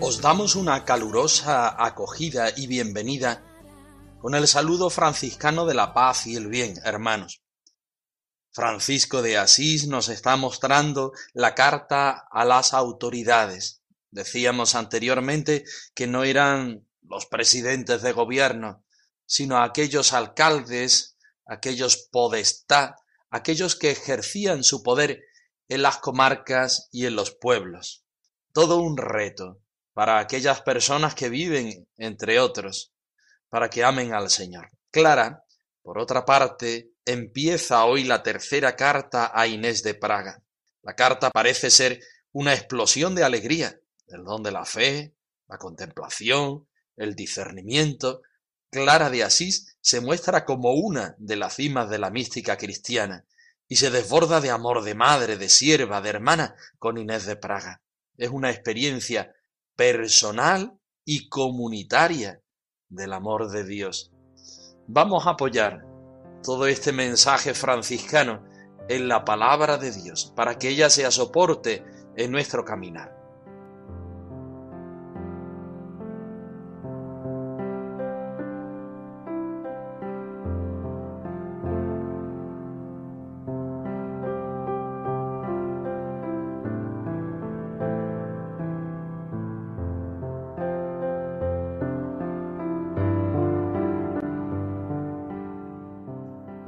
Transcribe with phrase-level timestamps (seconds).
[0.00, 3.42] Os damos una calurosa acogida y bienvenida
[4.20, 7.42] con el saludo franciscano de la paz y el bien, hermanos.
[8.52, 13.82] Francisco de Asís nos está mostrando la carta a las autoridades.
[14.12, 15.64] Decíamos anteriormente
[15.96, 18.84] que no eran los presidentes de gobierno,
[19.26, 22.94] sino aquellos alcaldes, aquellos podestá,
[23.30, 25.24] aquellos que ejercían su poder
[25.68, 28.04] en las comarcas y en los pueblos.
[28.52, 29.60] Todo un reto
[29.92, 32.92] para aquellas personas que viven entre otros,
[33.48, 34.70] para que amen al Señor.
[34.90, 35.44] Clara,
[35.82, 40.42] por otra parte, empieza hoy la tercera carta a Inés de Praga.
[40.82, 42.00] La carta parece ser
[42.32, 45.14] una explosión de alegría, el don de la fe,
[45.48, 48.22] la contemplación, el discernimiento,
[48.70, 53.24] Clara de Asís se muestra como una de las cimas de la mística cristiana
[53.68, 57.82] y se desborda de amor de madre, de sierva, de hermana con Inés de Praga.
[58.16, 59.34] Es una experiencia
[59.76, 62.40] personal y comunitaria
[62.88, 64.12] del amor de Dios.
[64.86, 65.84] Vamos a apoyar
[66.42, 68.44] todo este mensaje franciscano
[68.88, 71.84] en la palabra de Dios para que ella sea soporte
[72.16, 73.23] en nuestro caminar.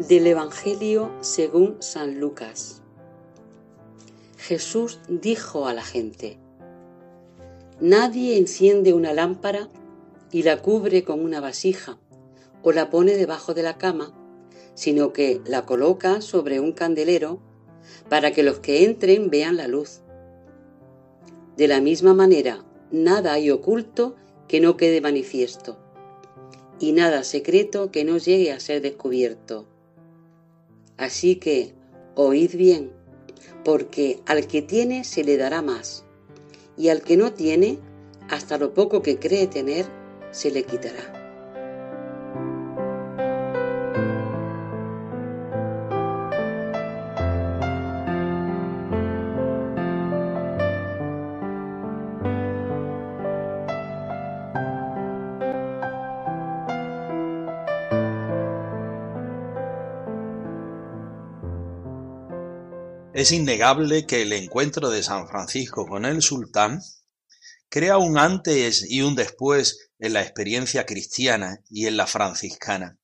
[0.08, 2.80] Del Evangelio según San Lucas.
[4.38, 6.38] Jesús dijo a la gente,
[7.80, 9.68] Nadie enciende una lámpara
[10.30, 11.98] y la cubre con una vasija
[12.62, 14.14] o la pone debajo de la cama,
[14.74, 17.40] sino que la coloca sobre un candelero
[18.08, 20.02] para que los que entren vean la luz.
[21.56, 24.14] De la misma manera, nada hay oculto
[24.46, 25.78] que no quede manifiesto,
[26.78, 29.66] y nada secreto que no llegue a ser descubierto.
[30.96, 31.74] Así que
[32.14, 32.92] oíd bien,
[33.64, 36.04] porque al que tiene se le dará más,
[36.76, 37.78] y al que no tiene,
[38.28, 39.86] hasta lo poco que cree tener,
[40.30, 41.25] se le quitará.
[63.16, 66.82] Es innegable que el encuentro de San Francisco con el sultán
[67.70, 72.98] crea un antes y un después en la experiencia cristiana y en la franciscana.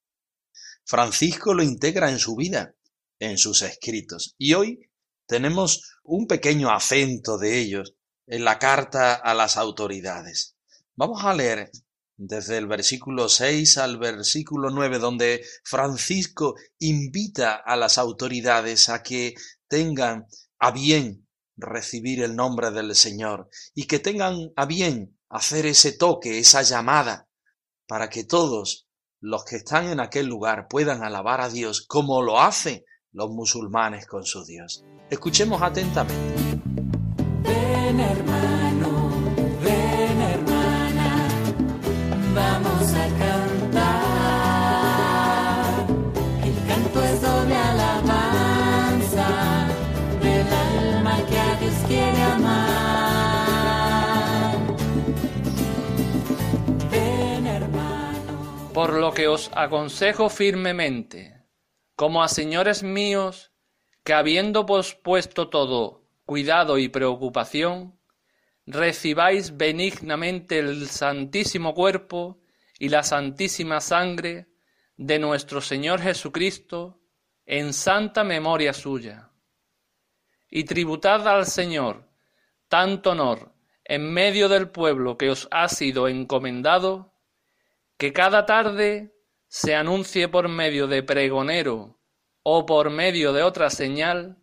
[0.85, 2.75] Francisco lo integra en su vida,
[3.17, 4.87] en sus escritos, y hoy
[5.25, 7.95] tenemos un pequeño acento de ellos
[8.27, 10.55] en la carta a las autoridades.
[10.95, 11.71] Vamos a leer
[12.17, 19.33] desde el versículo 6 al versículo 9, donde Francisco invita a las autoridades a que
[19.73, 20.27] tengan
[20.59, 26.37] a bien recibir el nombre del Señor y que tengan a bien hacer ese toque,
[26.37, 27.27] esa llamada,
[27.87, 28.87] para que todos
[29.19, 32.83] los que están en aquel lugar puedan alabar a Dios como lo hacen
[33.13, 34.85] los musulmanes con su Dios.
[35.09, 36.82] Escuchemos atentamente.
[58.73, 61.45] Por lo que os aconsejo firmemente,
[61.95, 63.51] como a señores míos,
[64.03, 67.99] que habiendo pospuesto todo cuidado y preocupación,
[68.65, 72.41] recibáis benignamente el santísimo cuerpo
[72.79, 74.47] y la santísima sangre
[74.97, 76.99] de nuestro Señor Jesucristo
[77.45, 79.29] en santa memoria suya.
[80.49, 82.09] Y tributad al Señor
[82.69, 83.53] tanto honor
[83.85, 87.12] en medio del pueblo que os ha sido encomendado,
[87.97, 89.13] que cada tarde
[89.47, 91.99] se anuncie por medio de pregonero
[92.41, 94.37] o por medio de otra señal,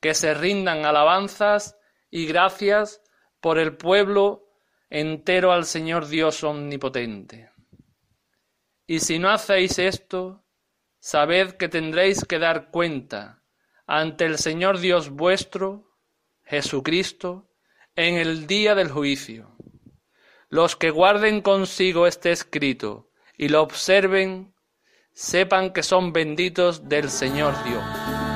[0.00, 1.76] que se rindan alabanzas
[2.10, 3.02] y gracias
[3.40, 4.48] por el pueblo
[4.90, 7.50] entero al Señor Dios omnipotente.
[8.86, 10.46] Y si no hacéis esto,
[10.98, 13.42] sabed que tendréis que dar cuenta
[13.86, 15.96] ante el Señor Dios vuestro,
[16.44, 17.50] Jesucristo,
[17.96, 19.57] en el día del juicio.
[20.50, 24.54] Los que guarden consigo este escrito y lo observen,
[25.12, 28.27] sepan que son benditos del Señor Dios.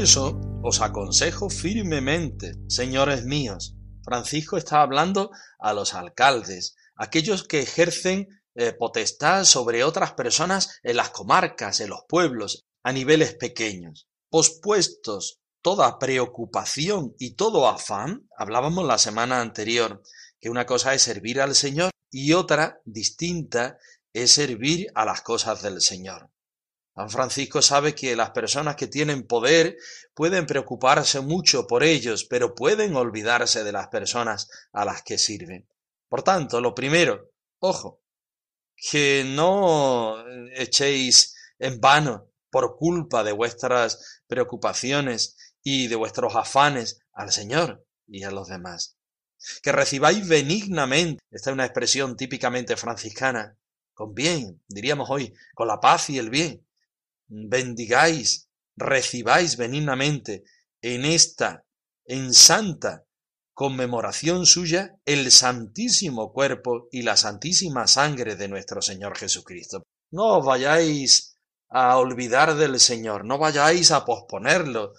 [0.00, 7.60] Por eso os aconsejo firmemente, señores míos, Francisco está hablando a los alcaldes, aquellos que
[7.60, 14.08] ejercen eh, potestad sobre otras personas en las comarcas, en los pueblos, a niveles pequeños.
[14.30, 20.02] Pospuestos toda preocupación y todo afán, hablábamos la semana anterior,
[20.40, 23.76] que una cosa es servir al Señor y otra distinta
[24.14, 26.29] es servir a las cosas del Señor.
[27.00, 29.78] San Francisco sabe que las personas que tienen poder
[30.12, 35.66] pueden preocuparse mucho por ellos, pero pueden olvidarse de las personas a las que sirven.
[36.10, 38.02] Por tanto, lo primero, ojo,
[38.76, 40.22] que no
[40.54, 48.24] echéis en vano por culpa de vuestras preocupaciones y de vuestros afanes al Señor y
[48.24, 48.98] a los demás.
[49.62, 53.56] Que recibáis benignamente, esta es una expresión típicamente franciscana,
[53.94, 56.62] con bien, diríamos hoy, con la paz y el bien,
[57.30, 60.44] bendigáis, recibáis benignamente
[60.82, 61.64] en esta,
[62.04, 63.04] en santa
[63.54, 69.82] conmemoración suya, el santísimo cuerpo y la santísima sangre de nuestro Señor Jesucristo.
[70.10, 71.36] No os vayáis
[71.68, 74.94] a olvidar del Señor, no vayáis a posponerlo,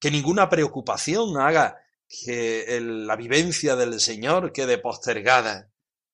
[0.00, 1.76] que ninguna preocupación haga
[2.08, 5.70] que la vivencia del Señor quede postergada,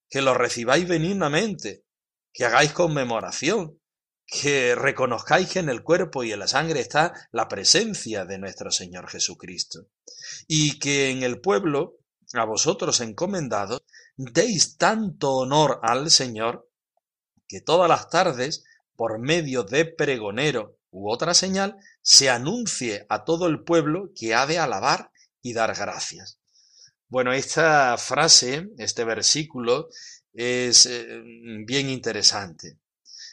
[0.08, 1.84] que lo recibáis benignamente,
[2.32, 3.79] que hagáis conmemoración,
[4.30, 8.70] que reconozcáis que en el cuerpo y en la sangre está la presencia de nuestro
[8.70, 9.88] Señor Jesucristo,
[10.46, 11.96] y que en el pueblo,
[12.34, 13.82] a vosotros encomendados,
[14.16, 16.70] deis tanto honor al Señor,
[17.48, 23.48] que todas las tardes, por medio de pregonero u otra señal, se anuncie a todo
[23.48, 25.10] el pueblo que ha de alabar
[25.42, 26.38] y dar gracias.
[27.08, 29.88] Bueno, esta frase, este versículo,
[30.32, 31.20] es eh,
[31.66, 32.78] bien interesante.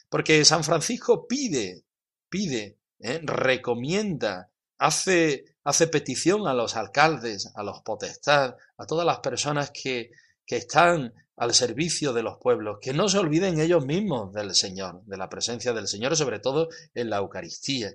[0.09, 1.83] Porque San Francisco pide,
[2.29, 3.19] pide, ¿eh?
[3.23, 10.11] recomienda, hace, hace petición a los alcaldes, a los potestad, a todas las personas que,
[10.45, 15.03] que están al servicio de los pueblos, que no se olviden ellos mismos del Señor,
[15.05, 17.93] de la presencia del Señor, sobre todo en la Eucaristía,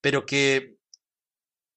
[0.00, 0.78] pero que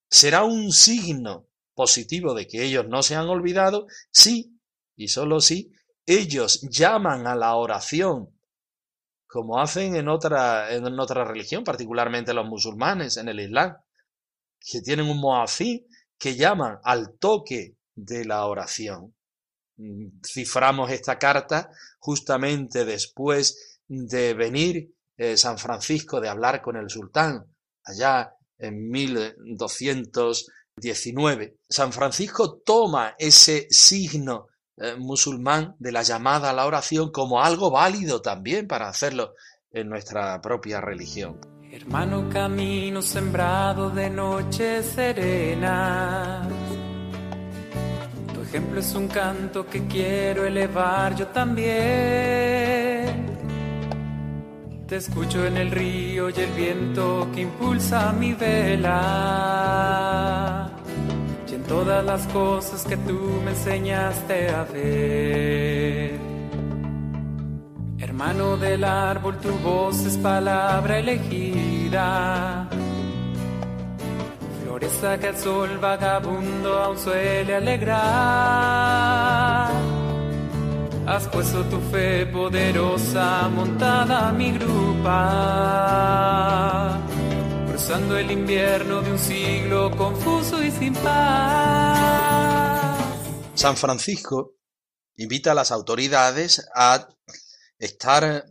[0.09, 4.59] será un signo positivo de que ellos no se han olvidado sí,
[4.95, 5.71] y solo si,
[6.05, 8.29] ellos llaman a la oración
[9.31, 13.77] como hacen en otra, en otra religión, particularmente los musulmanes, en el Islam,
[14.59, 19.15] que tienen un moazí que llaman al toque de la oración.
[19.77, 26.89] Mm, ciframos esta carta justamente después de venir eh, San Francisco de hablar con el
[26.89, 27.45] sultán,
[27.85, 31.55] allá en 1219.
[31.69, 34.49] San Francisco toma ese signo
[34.81, 39.35] eh, musulmán de la llamada a la oración como algo válido también para hacerlo
[39.71, 41.37] en nuestra propia religión.
[41.71, 46.47] Hermano camino sembrado de noches serenas.
[48.33, 51.71] Tu ejemplo es un canto que quiero elevar yo también.
[54.87, 59.61] Te escucho en el río y el viento que impulsa mi vela
[61.71, 66.19] todas las cosas que tú me enseñaste a ver.
[67.97, 72.67] Hermano del árbol, tu voz es palabra elegida.
[74.61, 78.01] Floresta que el sol vagabundo aún suele alegrar.
[81.07, 85.11] Has puesto tu fe poderosa montada a mi grupa
[87.89, 92.07] el invierno de un siglo confuso y sin paz.
[93.55, 94.53] San Francisco
[95.15, 97.09] invita a las autoridades a
[97.79, 98.45] estar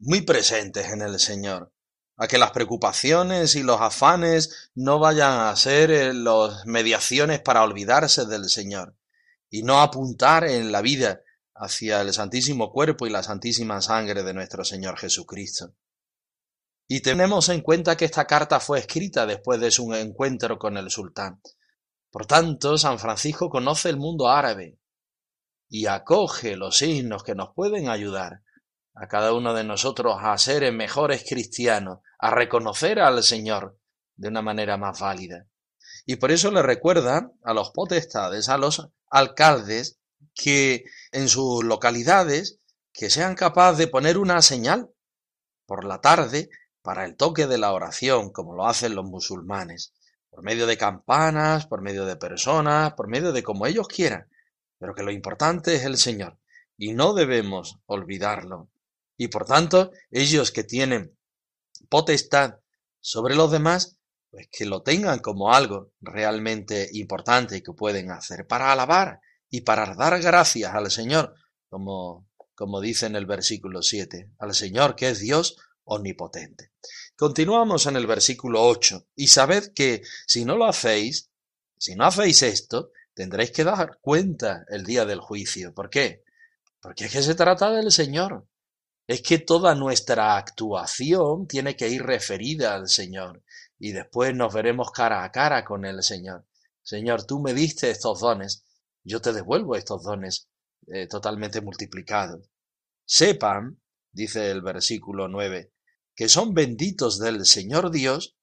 [0.00, 1.72] muy presentes en el Señor,
[2.16, 7.62] a que las preocupaciones y los afanes no vayan a ser eh, las mediaciones para
[7.62, 8.96] olvidarse del Señor
[9.50, 11.20] y no apuntar en la vida
[11.54, 15.76] hacia el Santísimo Cuerpo y la Santísima Sangre de nuestro Señor Jesucristo.
[16.86, 20.90] Y tenemos en cuenta que esta carta fue escrita después de su encuentro con el
[20.90, 21.40] sultán.
[22.10, 24.78] Por tanto, San Francisco conoce el mundo árabe
[25.68, 28.42] y acoge los signos que nos pueden ayudar
[28.94, 33.78] a cada uno de nosotros a ser mejores cristianos, a reconocer al Señor
[34.16, 35.48] de una manera más válida.
[36.06, 39.98] Y por eso le recuerda a los potestades, a los alcaldes,
[40.34, 42.60] que en sus localidades
[42.92, 44.90] que sean capaces de poner una señal
[45.66, 46.50] por la tarde
[46.84, 49.94] para el toque de la oración, como lo hacen los musulmanes,
[50.28, 54.28] por medio de campanas, por medio de personas, por medio de como ellos quieran,
[54.78, 56.38] pero que lo importante es el Señor,
[56.76, 58.68] y no debemos olvidarlo.
[59.16, 61.16] Y por tanto, ellos que tienen
[61.88, 62.56] potestad
[63.00, 63.96] sobre los demás,
[64.30, 69.94] pues que lo tengan como algo realmente importante que pueden hacer para alabar y para
[69.94, 71.34] dar gracias al Señor,
[71.70, 76.72] como, como dice en el versículo 7, al Señor que es Dios omnipotente.
[77.16, 81.30] Continuamos en el versículo 8, y sabed que si no lo hacéis,
[81.78, 85.72] si no hacéis esto, tendréis que dar cuenta el día del juicio.
[85.74, 86.24] ¿Por qué?
[86.80, 88.46] Porque es que se trata del Señor.
[89.06, 93.42] Es que toda nuestra actuación tiene que ir referida al Señor
[93.78, 96.46] y después nos veremos cara a cara con el Señor.
[96.82, 98.64] Señor, tú me diste estos dones,
[99.02, 100.48] yo te devuelvo estos dones
[100.86, 102.50] eh, totalmente multiplicados.
[103.04, 105.72] Sepan, dice el versículo 9,
[106.14, 108.36] que son benditos del Señor Dios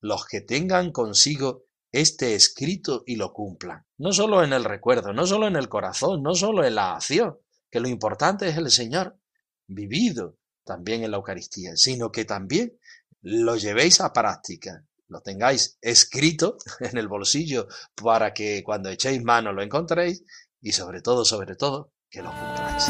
[0.00, 3.84] los que tengan consigo este escrito y lo cumplan.
[3.96, 7.38] No solo en el recuerdo, no solo en el corazón, no solo en la acción,
[7.70, 9.18] que lo importante es el Señor,
[9.66, 12.78] vivido también en la Eucaristía, sino que también
[13.22, 19.52] lo llevéis a práctica, lo tengáis escrito en el bolsillo para que cuando echéis mano
[19.52, 20.24] lo encontréis
[20.60, 22.84] y sobre todo, sobre todo, que lo cumpláis.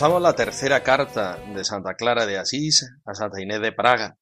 [0.00, 4.16] Comenzamos la tercera carta de Santa Clara de Asís a Santa Inés de Praga.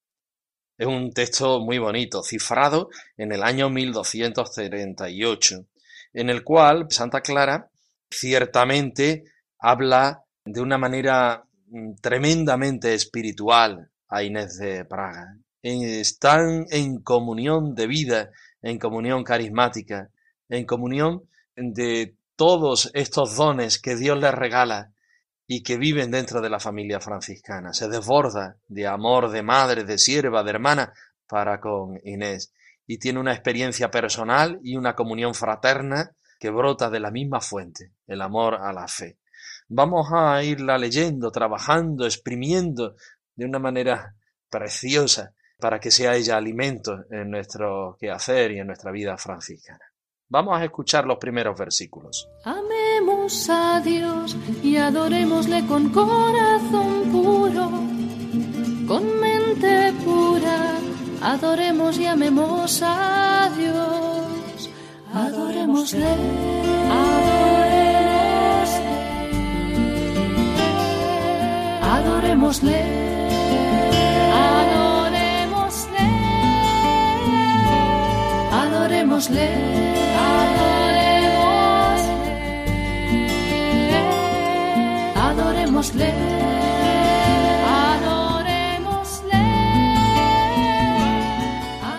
[0.77, 5.67] Es un texto muy bonito, cifrado en el año 1238,
[6.15, 7.71] en el cual Santa Clara
[8.11, 9.23] ciertamente
[9.61, 15.39] habla de una manera mm, tremendamente espiritual a Inés de Praga.
[15.63, 18.31] Están en comunión de vida,
[18.63, 20.11] en comunión carismática,
[20.49, 24.93] en comunión de todos estos dones que Dios les regala
[25.51, 27.73] y que viven dentro de la familia franciscana.
[27.73, 30.93] Se desborda de amor de madre, de sierva, de hermana
[31.27, 32.53] para con Inés
[32.87, 37.93] y tiene una experiencia personal y una comunión fraterna que brota de la misma fuente,
[38.07, 39.19] el amor a la fe.
[39.69, 42.95] Vamos a irla leyendo, trabajando, exprimiendo
[43.35, 44.15] de una manera
[44.51, 49.85] preciosa para que sea ella alimento en nuestro quehacer y en nuestra vida franciscana.
[50.31, 52.29] Vamos a escuchar los primeros versículos.
[52.45, 57.71] Amemos a Dios y adorémosle con corazón puro,
[58.87, 60.75] con mente pura.
[61.23, 64.69] Adoremos y amemos a Dios.
[65.15, 66.05] Adorémosle.
[71.91, 72.85] Adorémosle.
[74.35, 75.99] Adorémosle.
[78.53, 79.88] Adorémosle.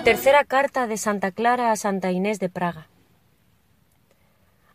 [0.04, 2.88] Tercera carta de Santa Clara a Santa Inés de Praga.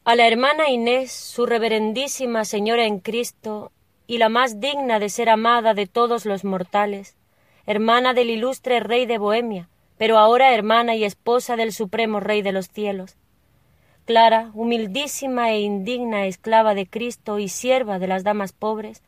[0.04, 3.72] A la hermana Inés, su reverendísima Señora en Cristo,
[4.06, 7.16] y la más digna de ser amada de todos los mortales,
[7.66, 12.52] hermana del ilustre Rey de Bohemia, pero ahora hermana y esposa del Supremo Rey de
[12.52, 13.16] los cielos,
[14.04, 19.02] Clara, humildísima e indigna esclava de Cristo y sierva de las damas pobres,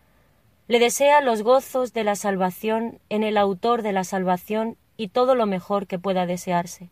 [0.69, 5.35] le desea los gozos de la salvación en el autor de la salvación y todo
[5.35, 6.89] lo mejor que pueda desearse.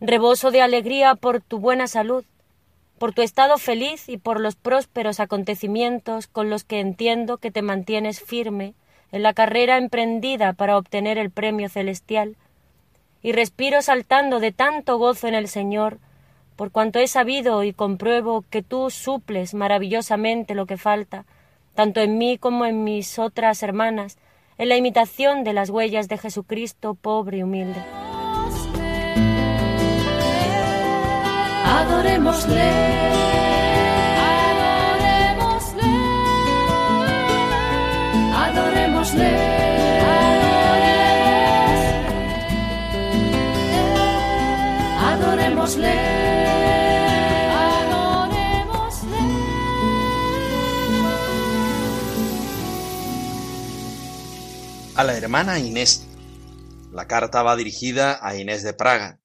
[0.00, 2.24] Reboso de alegría por tu buena salud,
[2.98, 7.62] por tu estado feliz y por los prósperos acontecimientos con los que entiendo que te
[7.62, 8.74] mantienes firme
[9.12, 12.36] en la carrera emprendida para obtener el premio celestial,
[13.22, 15.98] y respiro saltando de tanto gozo en el Señor,
[16.56, 21.24] por cuanto he sabido y compruebo que tú suples maravillosamente lo que falta,
[21.78, 24.18] tanto en mí como en mis otras hermanas,
[24.56, 27.80] en la imitación de las huellas de Jesucristo pobre y humilde.
[31.64, 33.17] Adorémosle.
[54.98, 56.08] A la hermana Inés.
[56.90, 59.20] La carta va dirigida a Inés de Praga,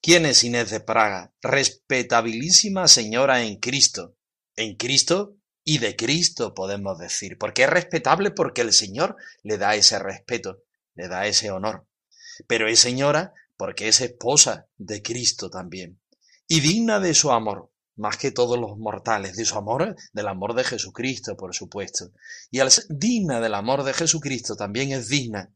[0.00, 1.34] ¿Quién es Inés de Praga?
[1.42, 4.14] Respetabilísima señora en Cristo.
[4.54, 9.74] En Cristo y de Cristo podemos decir, porque es respetable porque el Señor le da
[9.74, 10.62] ese respeto,
[10.94, 11.88] le da ese honor.
[12.46, 16.00] Pero es señora porque es esposa de Cristo también.
[16.46, 20.54] Y digna de su amor, más que todos los mortales, de su amor, del amor
[20.54, 22.10] de Jesucristo, por supuesto.
[22.50, 25.50] Y al ser digna del amor de Jesucristo, también es digna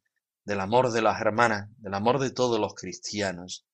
[0.44, 3.66] del amor de las hermanas, del amor de todos los cristianos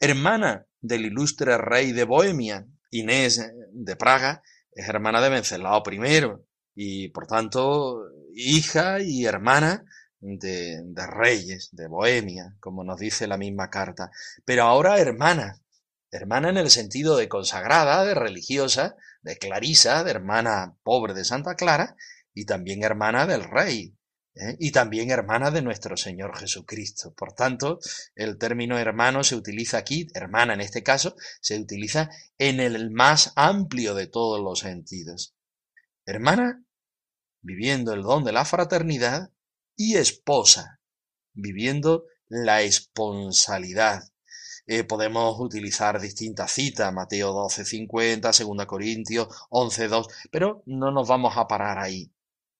[0.00, 6.22] hermana del ilustre rey de Bohemia, Inés de Praga, es hermana de Venceslao I
[6.74, 8.02] y por tanto
[8.34, 9.84] hija y hermana
[10.20, 14.10] de, de, reyes de Bohemia, como nos dice la misma carta,
[14.44, 15.60] pero ahora hermana,
[16.10, 21.54] hermana en el sentido de consagrada, de religiosa, de clarisa, de hermana pobre de Santa
[21.54, 21.96] Clara
[22.32, 23.96] y también hermana del rey,
[24.34, 24.56] ¿eh?
[24.58, 27.14] y también hermana de nuestro Señor Jesucristo.
[27.14, 27.80] Por tanto,
[28.14, 33.32] el término hermano se utiliza aquí, hermana en este caso, se utiliza en el más
[33.36, 35.34] amplio de todos los sentidos.
[36.04, 36.64] Hermana,
[37.40, 39.30] viviendo el don de la fraternidad,
[39.76, 40.80] y esposa,
[41.34, 44.02] viviendo la esponsalidad.
[44.66, 51.46] Eh, podemos utilizar distintas citas, Mateo 12.50, 2 Corintios 11.2, pero no nos vamos a
[51.46, 52.12] parar ahí.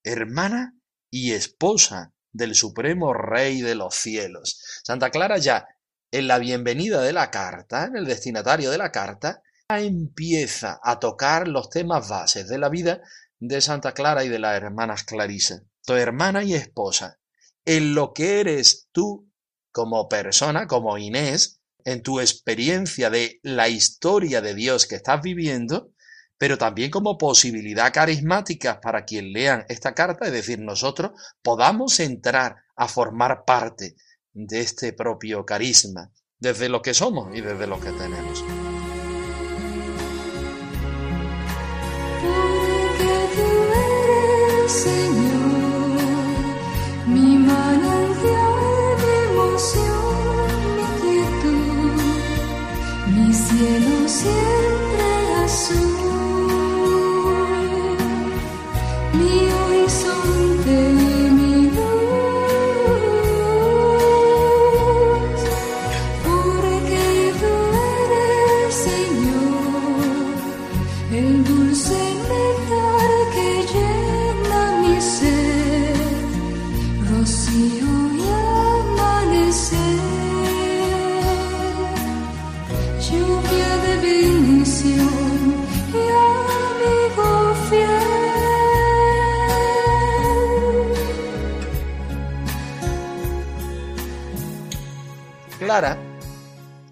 [0.05, 0.77] Hermana
[1.11, 4.61] y esposa del Supremo Rey de los cielos.
[4.85, 5.67] Santa Clara ya
[6.13, 11.49] en la bienvenida de la carta, en el destinatario de la carta, empieza a tocar
[11.49, 13.01] los temas bases de la vida
[13.39, 17.19] de Santa Clara y de las hermanas Clarisa, tu hermana y esposa,
[17.65, 19.29] en lo que eres tú
[19.73, 25.93] como persona, como Inés, en tu experiencia de la historia de Dios que estás viviendo,
[26.37, 32.57] pero también como posibilidad carismática para quien lean esta carta, es decir, nosotros podamos entrar
[32.75, 33.95] a formar parte
[34.33, 38.76] de este propio carisma, desde lo que somos y desde lo que tenemos.
[54.17, 54.56] 谢。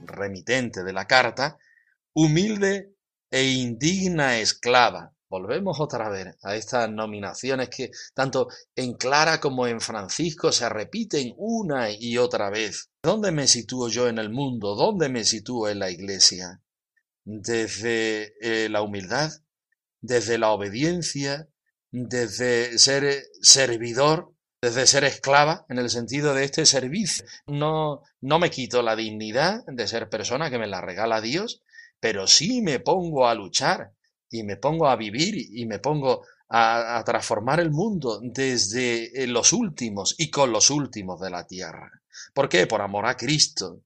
[0.04, 1.56] Remitente de la carta,
[2.12, 2.96] humilde
[3.30, 5.12] e indigna esclava.
[5.28, 11.34] Volvemos otra vez a estas nominaciones que tanto en Clara como en Francisco se repiten
[11.36, 12.90] una y otra vez.
[13.00, 14.74] ¿Dónde me sitúo yo en el mundo?
[14.74, 16.60] ¿Dónde me sitúo en la iglesia?
[17.24, 19.30] Desde eh, la humildad,
[20.00, 21.48] desde la obediencia,
[21.92, 24.33] desde ser servidor,
[24.64, 27.26] desde ser esclava en el sentido de este servicio.
[27.46, 31.62] No, no me quito la dignidad de ser persona que me la regala Dios,
[32.00, 33.92] pero sí me pongo a luchar
[34.30, 39.26] y me pongo a vivir y me pongo a, a transformar el mundo desde eh,
[39.26, 41.90] los últimos y con los últimos de la tierra.
[42.32, 42.66] ¿Por qué?
[42.66, 43.82] Por amor a Cristo.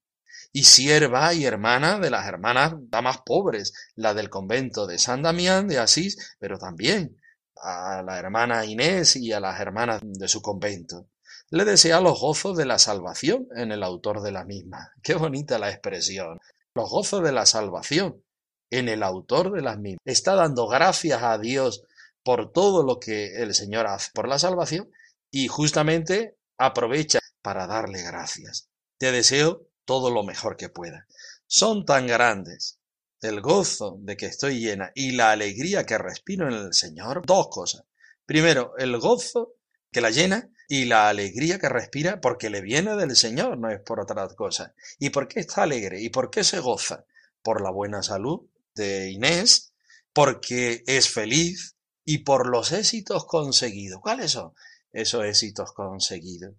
[0.52, 5.66] Y sierva y hermana de las hermanas más pobres, la del convento de San Damián
[5.66, 7.16] de Asís, pero también
[7.62, 11.06] a la hermana Inés y a las hermanas de su convento.
[11.50, 14.92] Le desea los gozos de la salvación en el autor de la misma.
[15.02, 16.38] Qué bonita la expresión.
[16.74, 18.22] Los gozos de la salvación.
[18.70, 20.02] en el autor de las mismas.
[20.04, 21.84] Está dando gracias a Dios
[22.22, 24.90] por todo lo que el Señor hace por la salvación
[25.30, 28.68] y justamente aprovecha para darle gracias.
[28.98, 31.06] Te deseo todo lo mejor que pueda.
[31.46, 32.77] Son tan grandes
[33.20, 37.48] el gozo de que estoy llena y la alegría que respiro en el Señor, dos
[37.48, 37.84] cosas.
[38.26, 39.54] Primero, el gozo
[39.90, 43.80] que la llena y la alegría que respira porque le viene del Señor, no es
[43.80, 44.74] por otra cosa.
[44.98, 46.00] ¿Y por qué está alegre?
[46.00, 47.04] ¿Y por qué se goza?
[47.42, 48.42] Por la buena salud
[48.74, 49.72] de Inés,
[50.12, 54.00] porque es feliz y por los éxitos conseguidos.
[54.00, 54.52] ¿Cuáles son
[54.92, 56.54] esos éxitos conseguidos?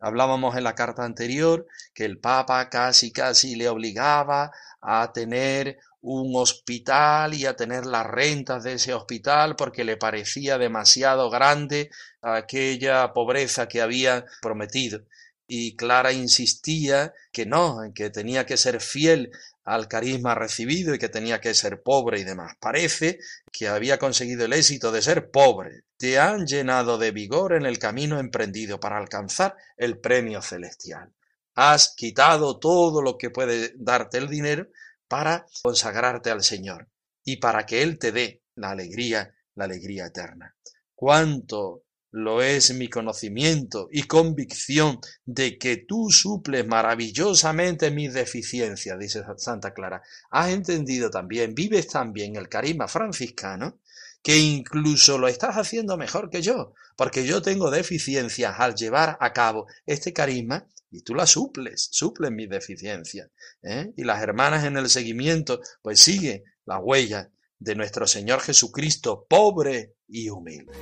[0.00, 6.36] Hablábamos en la carta anterior que el Papa casi casi le obligaba a tener un
[6.36, 11.90] hospital y a tener las rentas de ese hospital porque le parecía demasiado grande
[12.22, 15.02] aquella pobreza que había prometido.
[15.46, 19.30] Y Clara insistía que no, que tenía que ser fiel
[19.64, 22.54] al carisma recibido y que tenía que ser pobre y demás.
[22.60, 23.18] Parece
[23.50, 25.82] que había conseguido el éxito de ser pobre.
[25.96, 31.12] Te han llenado de vigor en el camino emprendido para alcanzar el premio celestial.
[31.54, 34.68] Has quitado todo lo que puede darte el dinero
[35.08, 36.88] para consagrarte al Señor
[37.24, 40.54] y para que Él te dé la alegría, la alegría eterna.
[40.94, 49.22] Cuánto lo es mi conocimiento y convicción de que tú suples maravillosamente mis deficiencias, dice
[49.36, 50.02] Santa Clara.
[50.30, 53.80] Has entendido también, vives también el carisma franciscano,
[54.22, 59.32] que incluso lo estás haciendo mejor que yo, porque yo tengo deficiencias al llevar a
[59.32, 63.30] cabo este carisma y tú la suples, suples mis deficiencias.
[63.62, 63.92] ¿eh?
[63.96, 69.94] Y las hermanas en el seguimiento, pues sigue la huella de nuestro Señor Jesucristo, pobre
[70.08, 70.72] y humilde.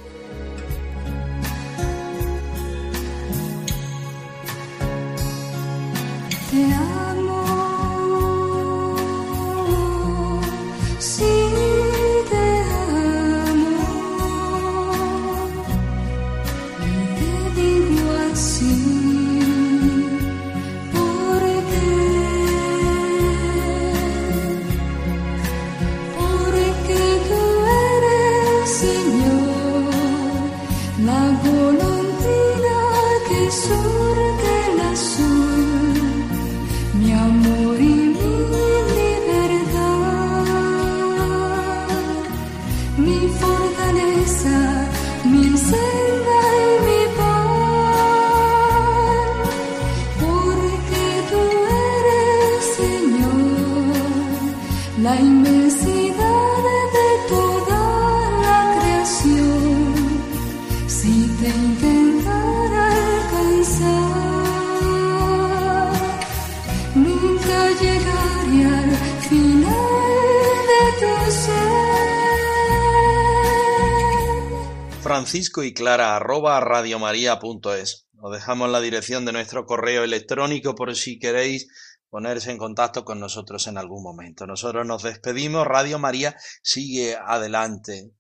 [75.27, 78.07] Francisco y Clara arroba radiomaria.es.
[78.21, 81.67] Os dejamos la dirección de nuestro correo electrónico por si queréis
[82.09, 84.47] ponerse en contacto con nosotros en algún momento.
[84.47, 88.13] Nosotros nos despedimos, Radio María sigue adelante.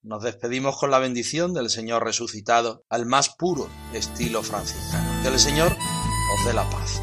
[0.00, 5.22] Nos despedimos con la bendición del Señor resucitado al más puro estilo franciscano.
[5.22, 7.02] Que el Señor os dé la paz.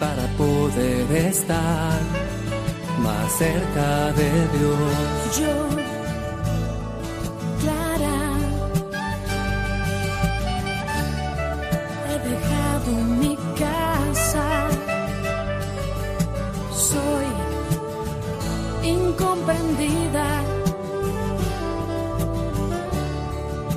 [0.00, 2.00] para poder estar
[2.98, 5.38] más cerca de Dios.
[5.38, 5.56] Yo,
[7.60, 8.18] Clara,
[12.10, 14.46] he dejado mi casa.
[16.90, 17.26] Soy
[18.82, 20.42] incomprendida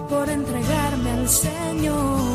[0.09, 2.26] por entregarme al Señor.